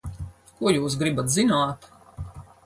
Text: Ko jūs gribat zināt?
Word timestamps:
Ko 0.61 0.73
jūs 0.75 0.95
gribat 1.03 1.29
zināt? 1.35 1.87